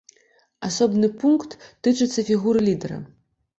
[0.67, 3.01] Асобны пункт тычыцца фігуры лідара.